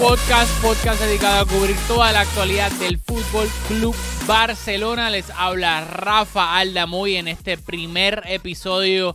[0.00, 3.94] Podcast, podcast dedicado a cubrir toda la actualidad del Fútbol Club
[4.26, 5.10] Barcelona.
[5.10, 9.14] Les habla Rafa Aldamuy en este primer episodio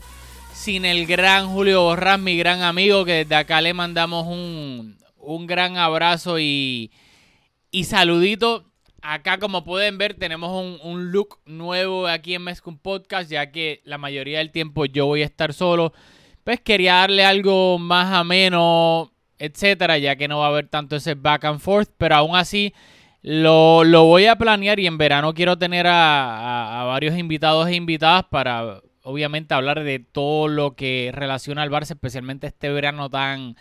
[0.54, 4.96] sin el gran Julio Borrás, mi gran amigo, que desde acá le mandamos un,
[5.48, 6.92] gran abrazo y,
[7.72, 8.72] y saludito.
[9.02, 13.82] Acá, como pueden ver, tenemos un, un look nuevo aquí en Mescu Podcast, ya que
[13.86, 15.94] la mayoría del tiempo yo voy a estar solo
[16.46, 21.16] pues quería darle algo más ameno, etcétera, ya que no va a haber tanto ese
[21.16, 22.74] back and forth, pero aún así
[23.22, 28.82] lo, voy a planear y en verano quiero tener a, varios invitados e invitadas para
[29.02, 33.56] obviamente hablar de todo lo que relaciona al Barça, especialmente este verano tan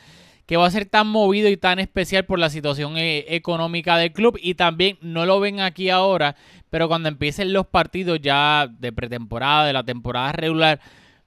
[0.46, 4.12] que va a ser tan movido y tan especial por la situación eh, económica del
[4.12, 4.38] club.
[4.42, 6.36] Y también no lo ven aquí ahora,
[6.68, 10.80] pero cuando empiecen los partidos ya de pretemporada, de la temporada regular,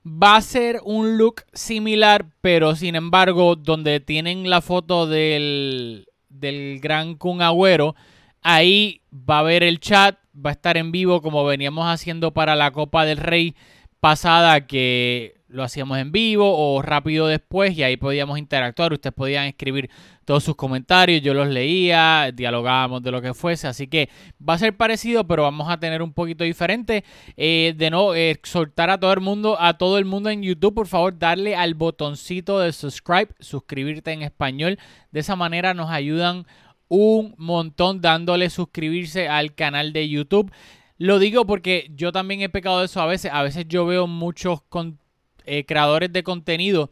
[0.09, 6.80] Va a ser un look similar, pero sin embargo, donde tienen la foto del, del
[6.80, 7.94] gran Kun Agüero,
[8.41, 12.55] ahí va a haber el chat, va a estar en vivo como veníamos haciendo para
[12.55, 13.53] la Copa del Rey
[13.99, 18.93] pasada, que lo hacíamos en vivo o rápido después y ahí podíamos interactuar.
[18.93, 19.89] Ustedes podían escribir
[20.25, 23.67] todos sus comentarios, yo los leía, dialogábamos de lo que fuese.
[23.67, 27.05] Así que va a ser parecido, pero vamos a tener un poquito diferente.
[27.37, 30.87] Eh, de no exhortar a todo el mundo, a todo el mundo en YouTube, por
[30.87, 34.77] favor, darle al botoncito de subscribe, suscribirte en español.
[35.11, 36.45] De esa manera nos ayudan
[36.89, 40.51] un montón dándole suscribirse al canal de YouTube.
[40.97, 43.31] Lo digo porque yo también he pecado de eso a veces.
[43.31, 44.61] A veces yo veo muchos
[45.47, 46.91] eh, creadores de contenido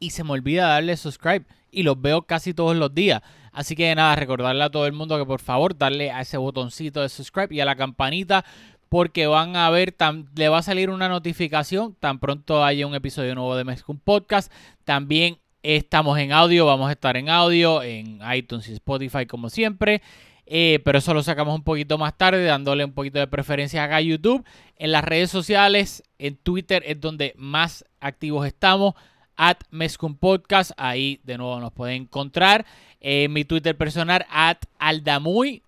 [0.00, 3.22] y se me olvida darle subscribe y los veo casi todos los días.
[3.52, 7.02] Así que nada, recordarle a todo el mundo que por favor darle a ese botoncito
[7.02, 8.44] de subscribe y a la campanita
[8.88, 9.94] porque van a ver,
[10.36, 14.52] le va a salir una notificación tan pronto haya un episodio nuevo de Mexicun Podcast.
[14.84, 20.00] También estamos en audio, vamos a estar en audio en iTunes y Spotify como siempre.
[20.46, 23.96] Eh, pero eso lo sacamos un poquito más tarde, dándole un poquito de preferencia acá
[23.96, 24.44] a YouTube.
[24.76, 28.94] En las redes sociales, en Twitter es donde más activos estamos.
[29.36, 32.64] At Mescum Podcast, ahí de nuevo nos pueden encontrar.
[33.00, 35.62] En mi Twitter personal, at Aldamuy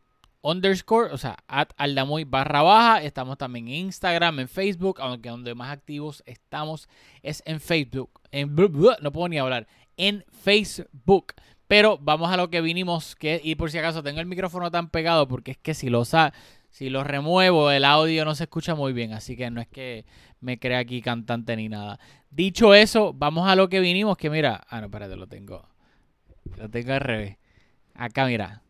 [0.46, 3.02] underscore, o sea, at Aldamuy barra baja.
[3.02, 6.88] Estamos también en Instagram, en Facebook, aunque donde más activos estamos
[7.22, 8.10] es en Facebook.
[8.30, 9.66] En, no puedo ni hablar.
[9.96, 11.34] En Facebook.
[11.68, 14.88] Pero vamos a lo que vinimos, que, y por si acaso tengo el micrófono tan
[14.88, 16.04] pegado, porque es que si lo,
[16.70, 20.04] si lo remuevo, el audio no se escucha muy bien, así que no es que
[20.40, 21.98] me crea aquí cantante ni nada.
[22.30, 25.68] Dicho eso, vamos a lo que vinimos, que mira, ah, no, espérate, lo tengo,
[26.56, 27.36] lo tengo al revés.
[27.94, 28.62] Acá, mira,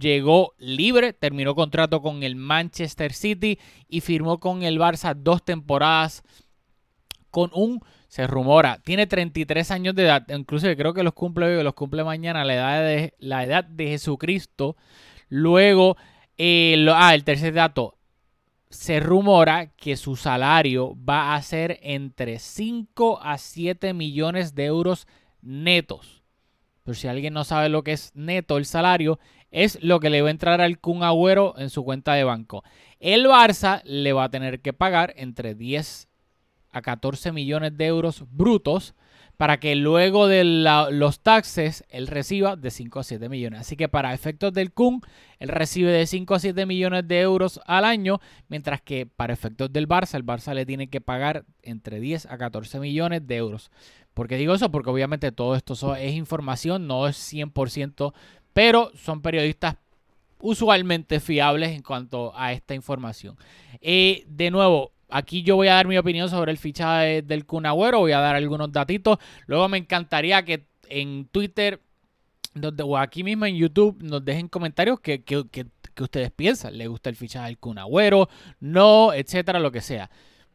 [0.00, 3.58] llegó libre, terminó contrato con el Manchester City
[3.90, 6.22] y firmó con el Barça dos temporadas
[7.30, 11.74] con un, se rumora, tiene 33 años de edad, incluso creo que los cumple los
[11.74, 14.76] cumple mañana, la edad de, la edad de Jesucristo.
[15.28, 15.98] Luego,
[16.38, 17.98] eh, ah, el tercer dato,
[18.70, 25.06] se rumora que su salario va a ser entre 5 a 7 millones de euros
[25.42, 26.22] netos.
[26.86, 29.18] Pero si alguien no sabe lo que es neto el salario,
[29.50, 32.62] es lo que le va a entrar al Kun Agüero en su cuenta de banco.
[33.00, 36.06] El Barça le va a tener que pagar entre 10
[36.70, 38.94] a 14 millones de euros brutos
[39.36, 43.60] para que luego de los taxes él reciba de 5 a 7 millones.
[43.60, 45.00] Así que para efectos del Kun,
[45.40, 49.72] él recibe de 5 a 7 millones de euros al año, mientras que para efectos
[49.72, 53.70] del Barça, el Barça le tiene que pagar entre 10 a 14 millones de euros.
[54.16, 54.70] ¿Por qué digo eso?
[54.70, 58.14] Porque obviamente todo esto es información, no es 100%,
[58.54, 59.76] pero son periodistas
[60.40, 63.36] usualmente fiables en cuanto a esta información.
[63.82, 67.64] Eh, de nuevo, aquí yo voy a dar mi opinión sobre el fichaje del Kun
[67.64, 69.18] voy a dar algunos datitos.
[69.44, 71.82] Luego me encantaría que en Twitter
[72.84, 75.22] o aquí mismo en YouTube nos dejen comentarios que,
[76.00, 76.78] ustedes piensan.
[76.78, 77.78] ¿Le gusta el fichaje del Kun
[78.60, 80.08] No, etcétera, lo que sea.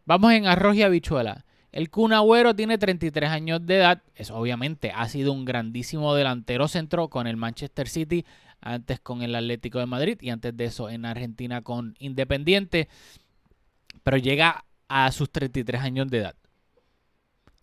[0.06, 1.45] Vamos en arroz y habichuela.
[1.71, 4.01] El Kun Agüero tiene 33 años de edad.
[4.15, 8.25] Eso obviamente ha sido un grandísimo delantero centro con el Manchester City,
[8.59, 12.89] antes con el Atlético de Madrid y antes de eso en Argentina con Independiente.
[14.03, 16.35] Pero llega a sus 33 años de edad.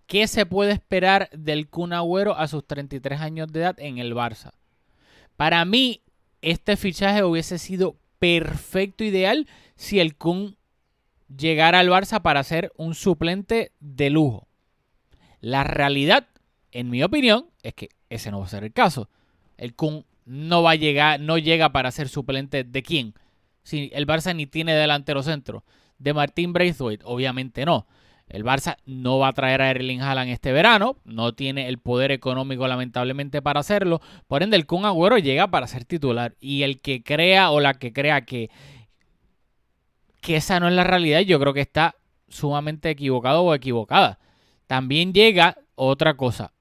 [0.07, 4.15] ¿Qué se puede esperar del Kun Agüero a sus 33 años de edad en el
[4.15, 4.53] Barça?
[5.37, 6.01] Para mí,
[6.41, 9.47] este fichaje hubiese sido perfecto, ideal,
[9.77, 10.58] si el Kun
[11.35, 14.49] llegar al Barça para ser un suplente de lujo.
[15.41, 16.29] La realidad,
[16.73, 19.09] en mi opinión, es que ese no va a ser el caso.
[19.57, 23.15] El Kun no va a llegar, no llega para ser suplente de quién.
[23.63, 25.65] Si el Barça ni tiene delantero centro.
[25.99, 27.87] De Martín Braithwaite, obviamente no.
[28.29, 32.13] El Barça no va a traer a Erling Haaland este verano, no tiene el poder
[32.13, 36.81] económico lamentablemente para hacerlo, por ende el Kun Agüero llega para ser titular y el
[36.81, 38.51] que crea o la que crea que,
[40.29, 41.95] que esa no es la realidad, yo creo que está
[42.29, 44.19] sumamente equivocado o equivocada.
[44.67, 46.53] También llega otra cosa.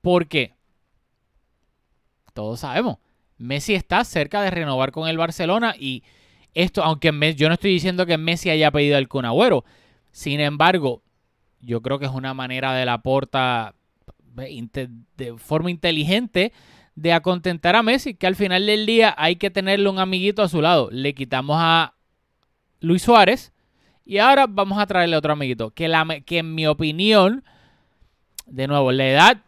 [0.00, 0.54] ¿Por qué?
[2.32, 2.96] Todos sabemos.
[3.36, 6.04] Messi está cerca de renovar con el Barcelona y
[6.54, 9.66] esto, aunque yo no estoy diciendo que Messi haya pedido al Agüero,
[10.10, 11.02] sin embargo,
[11.60, 13.74] yo creo que es una manera de la porta
[14.22, 16.54] de forma inteligente
[16.94, 20.48] de acontentar a Messi, que al final del día hay que tenerle un amiguito a
[20.48, 20.88] su lado.
[20.90, 21.95] Le quitamos a
[22.80, 23.52] Luis Suárez
[24.04, 25.70] y ahora vamos a traerle otro amiguito.
[25.70, 27.44] Que, en mi opinión,
[28.46, 29.38] de nuevo, la edad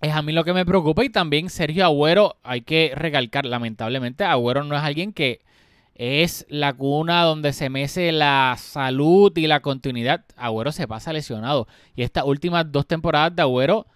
[0.00, 4.24] es a mí lo que me preocupa y también Sergio Agüero, hay que recalcar, lamentablemente
[4.24, 5.40] Agüero no es alguien que
[5.94, 10.24] es la cuna donde se mece la salud y la continuidad.
[10.36, 11.66] Agüero se pasa lesionado.
[11.96, 13.86] Y estas últimas dos temporadas de Agüero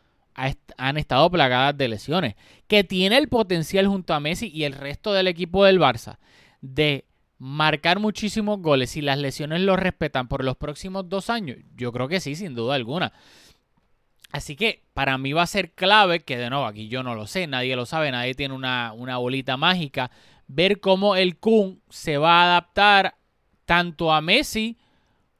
[0.76, 2.34] han estado plagadas de lesiones.
[2.68, 6.18] Que tiene el potencial junto a Messi y el resto del equipo del Barça
[6.60, 7.04] de
[7.38, 11.58] marcar muchísimos goles si las lesiones lo respetan por los próximos dos años.
[11.76, 13.12] Yo creo que sí, sin duda alguna.
[14.30, 17.26] Así que para mí va a ser clave, que de nuevo aquí yo no lo
[17.26, 20.10] sé, nadie lo sabe, nadie tiene una, una bolita mágica,
[20.48, 23.14] ver cómo el Kun se va a adaptar
[23.64, 24.76] tanto a Messi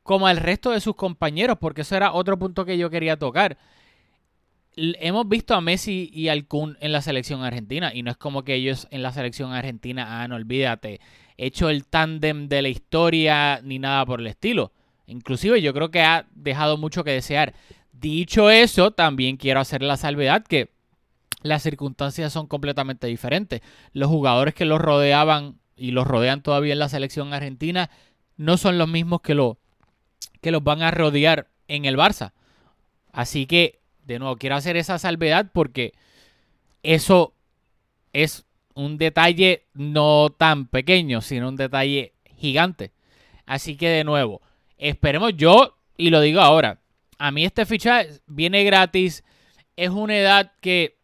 [0.03, 3.59] como al resto de sus compañeros, porque eso era otro punto que yo quería tocar.
[4.75, 8.43] Hemos visto a Messi y al Kun en la selección argentina y no es como
[8.43, 11.01] que ellos en la selección argentina, ah, no olvídate,
[11.39, 14.73] hecho el tándem de la historia ni nada por el estilo.
[15.07, 17.55] Inclusive yo creo que ha dejado mucho que desear.
[17.93, 20.69] Dicho eso, también quiero hacer la salvedad que
[21.43, 23.63] las circunstancias son completamente diferentes.
[23.93, 27.89] Los jugadores que los rodeaban y los rodean todavía en la selección argentina
[28.37, 29.59] no son los mismos que, lo,
[30.41, 32.33] que los van a rodear en el Barça.
[33.13, 35.95] Así que, de nuevo, quiero hacer esa salvedad porque
[36.83, 37.35] eso
[38.13, 38.45] es
[38.79, 42.93] un detalle no tan pequeño, sino un detalle gigante.
[43.45, 44.41] Así que, de nuevo,
[44.77, 46.81] esperemos yo, y lo digo ahora,
[47.19, 49.25] a mí este ficha viene gratis,
[49.75, 50.97] es una edad que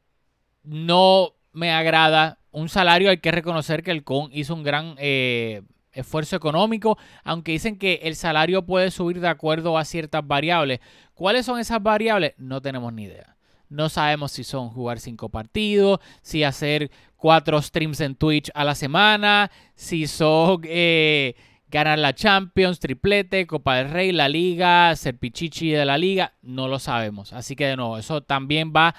[0.62, 2.38] no me agrada.
[2.53, 5.62] Un salario hay que reconocer que el CON hizo un gran eh,
[5.93, 10.79] esfuerzo económico, aunque dicen que el salario puede subir de acuerdo a ciertas variables.
[11.15, 12.35] ¿Cuáles son esas variables?
[12.37, 13.35] No tenemos ni idea.
[13.69, 16.93] No sabemos si son jugar cinco partidos, si hacer
[17.25, 21.35] cuatro streams en Twitch a la semana, si son eh,
[21.69, 26.35] ganar la Champions, triplete, Copa del Rey, la Liga, ser pichichi de la Liga.
[26.43, 27.32] No lo sabemos.
[27.32, 28.94] Así que de nuevo, eso también va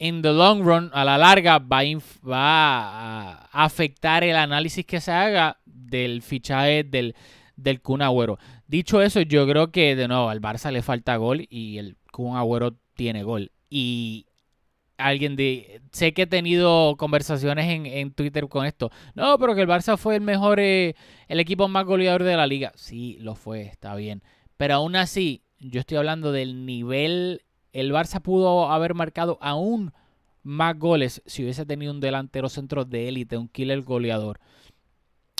[0.00, 1.84] en the long run, a la larga, va
[2.32, 7.14] a, afectar el análisis que se haga del fichaje del,
[7.54, 8.36] del Kun Agüero.
[8.66, 12.36] Dicho eso, yo creo que de nuevo al Barça le falta gol y el Kun
[12.36, 13.52] Agüero tiene gol.
[13.70, 14.26] Y
[15.08, 15.80] alguien de.
[15.92, 18.90] Sé que he tenido conversaciones en, Twitter con esto.
[19.14, 20.94] No, pero que el Barça fue el mejor, eh,
[21.28, 22.72] el equipo más goleador de la liga.
[22.74, 24.22] Sí, lo fue, está bien.
[24.56, 27.42] Pero aún así, yo estoy hablando del nivel
[27.74, 29.92] el Barça pudo haber marcado aún
[30.44, 34.38] más goles si hubiese tenido un delantero centro de élite, un killer goleador.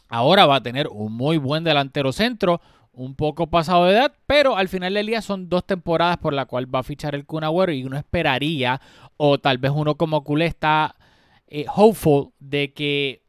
[0.08, 2.60] Ahora va a tener un muy buen delantero centro,
[2.96, 6.46] un poco pasado de edad, pero al final del día son dos temporadas por la
[6.46, 8.80] cual va a fichar el Kun y uno esperaría,
[9.16, 10.96] o tal vez uno como culé está
[11.46, 13.22] eh, hopeful de que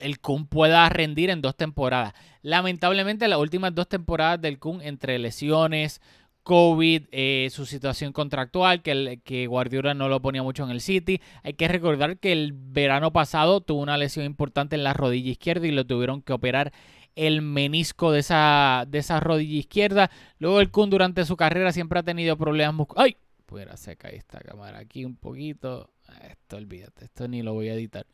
[0.00, 2.14] el Kun pueda rendir en dos temporadas.
[2.42, 6.00] Lamentablemente las últimas dos temporadas del Kun entre lesiones,
[6.44, 11.22] COVID, eh, su situación contractual, que, que Guardiola no lo ponía mucho en el City.
[11.42, 15.66] Hay que recordar que el verano pasado tuvo una lesión importante en la rodilla izquierda
[15.66, 16.72] y lo tuvieron que operar
[17.16, 20.10] el menisco de esa, de esa rodilla izquierda.
[20.38, 23.14] Luego el Kun durante su carrera siempre ha tenido problemas musculares.
[23.14, 23.16] ¡Ay!
[23.46, 25.90] Fuera seca esta cámara aquí un poquito.
[26.30, 28.06] Esto olvídate, esto ni lo voy a editar.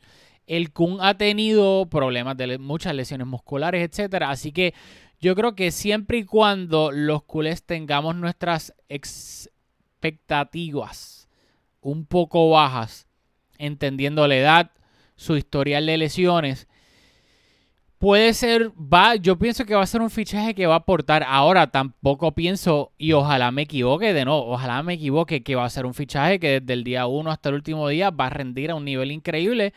[0.45, 4.29] El Kun ha tenido problemas de muchas lesiones musculares, etcétera.
[4.29, 4.73] Así que
[5.19, 11.29] yo creo que siempre y cuando los culés tengamos nuestras expectativas
[11.79, 13.07] un poco bajas,
[13.57, 14.71] entendiendo la edad,
[15.15, 16.67] su historial de lesiones,
[18.01, 21.23] puede ser, va, yo pienso que va a ser un fichaje que va a aportar.
[21.23, 25.69] Ahora tampoco pienso, y ojalá me equivoque de nuevo, ojalá me equivoque, que va a
[25.69, 28.71] ser un fichaje que desde el día 1 hasta el último día va a rendir
[28.71, 29.73] a un nivel increíble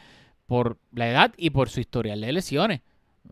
[0.46, 2.80] por la edad y por su historial de lesiones.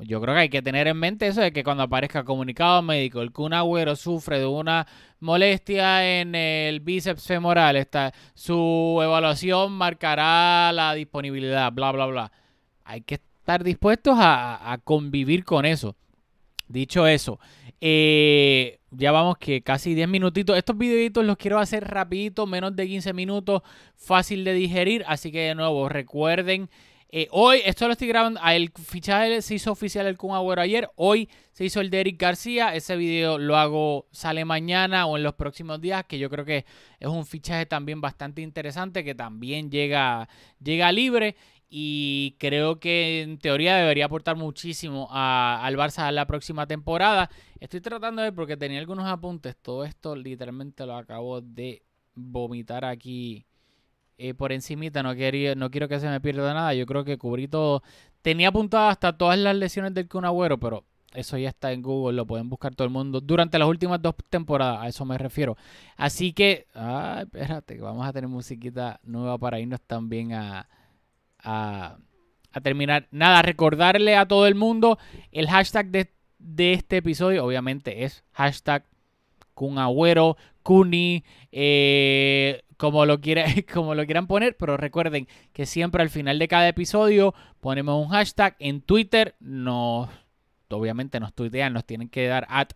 [0.00, 3.22] yo creo que hay que tener en mente eso de que cuando aparezca comunicado médico,
[3.22, 4.86] el Kun Agüero sufre de una
[5.20, 12.32] molestia en el bíceps femoral, está, su evaluación marcará la disponibilidad, bla, bla, bla.
[12.84, 15.96] Hay que estar dispuestos a, convivir con eso.
[16.68, 17.40] Dicho eso,
[17.80, 20.56] eh, ya vamos que casi 10 minutitos.
[20.56, 23.62] Estos videitos los quiero hacer rapidito, menos de 15 minutos,
[23.96, 25.04] fácil de digerir.
[25.08, 26.70] Así que de nuevo, recuerden
[27.14, 30.62] eh, hoy, esto lo estoy grabando, ah, el fichaje se hizo oficial el Kun Agüero
[30.62, 35.18] ayer, hoy se hizo el de Eric García, ese video lo hago, sale mañana o
[35.18, 36.64] en los próximos días, que yo creo que
[36.98, 40.26] es un fichaje también bastante interesante, que también llega,
[40.58, 41.36] llega libre
[41.74, 47.30] y creo que en teoría debería aportar muchísimo al Barça la próxima temporada.
[47.60, 51.82] Estoy tratando de porque tenía algunos apuntes, todo esto literalmente lo acabo de
[52.14, 53.46] vomitar aquí
[54.18, 56.74] eh, por encimita, no, quería, no quiero que se me pierda nada.
[56.74, 57.82] Yo creo que cubrí todo.
[58.20, 62.16] Tenía apuntado hasta todas las lesiones del Kun Agüero, pero eso ya está en Google,
[62.16, 63.22] lo pueden buscar todo el mundo.
[63.22, 65.56] Durante las últimas dos temporadas, a eso me refiero.
[65.96, 70.68] Así que, ah, espérate, vamos a tener musiquita nueva para irnos también a,
[71.42, 71.98] a,
[72.62, 73.08] terminar.
[73.10, 74.98] Nada, recordarle a todo el mundo
[75.30, 78.84] el hashtag de, de este episodio, obviamente es hashtag
[79.54, 83.20] Kun Agüero, Kuni, eh, como lo,
[83.72, 88.10] como lo quieran poner, pero recuerden que siempre al final de cada episodio ponemos un
[88.10, 90.08] hashtag en Twitter, nos
[90.72, 92.70] obviamente nos tuitean, nos tienen que dar at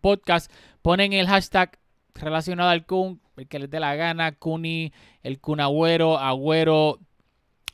[0.00, 1.78] Podcast, ponen el hashtag
[2.14, 6.98] relacionado al Kun, el que les dé la gana, Kuni, el Kun Agüero, Agüero,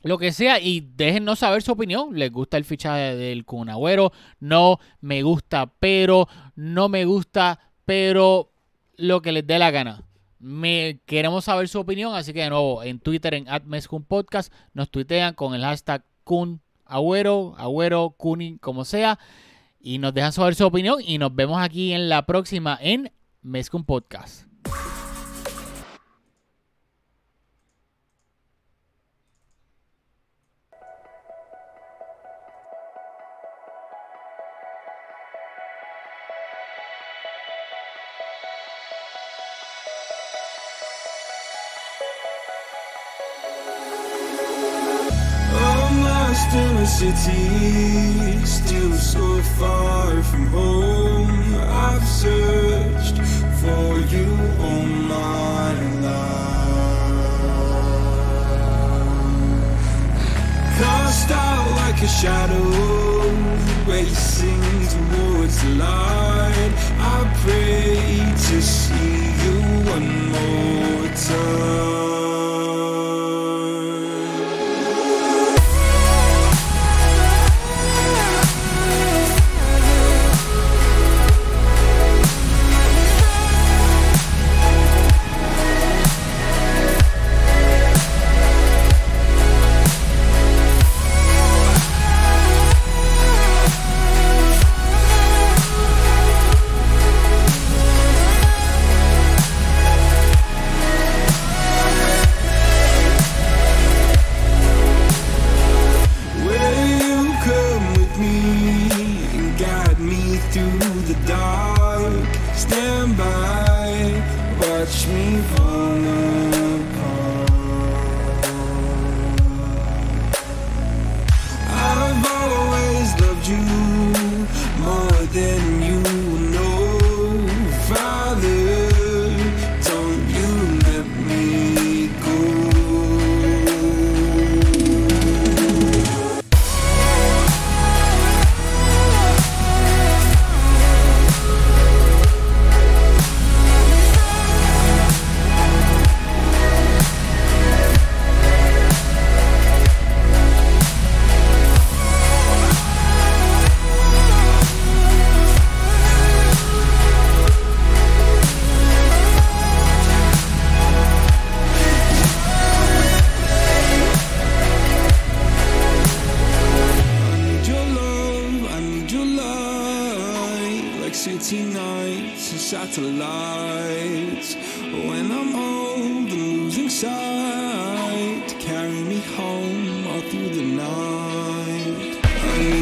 [0.05, 2.17] lo que sea, y déjennos saber su opinión.
[2.17, 4.11] ¿Les gusta el fichaje del Kun Agüero?
[4.39, 8.51] No, me gusta, pero, no me gusta, pero
[8.97, 10.03] lo que les dé la gana.
[10.37, 13.47] Me, queremos saber su opinión, así que de nuevo en Twitter en
[14.07, 19.17] Podcast nos tuitean con el hashtag Kun Agüero, Agüero, Kuni, como sea,
[19.79, 23.83] y nos dejan saber su opinión y nos vemos aquí en la próxima en Mezcum
[23.83, 24.45] Podcast.
[46.87, 51.55] City, still so far from home.
[51.55, 53.17] I've searched
[53.61, 54.27] for you
[54.59, 56.45] all my life.
[60.77, 63.31] Cast out like a shadow,
[63.87, 64.61] racing
[64.93, 66.73] towards the light.
[66.99, 69.57] I pray to see you
[69.89, 72.24] one more time.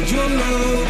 [0.06, 0.83] Carry me